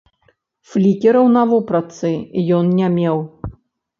Флікераў 0.69 1.27
на 1.35 1.43
вопратцы 1.51 2.11
ён 2.57 2.65
не 2.79 2.87
меў. 2.97 3.21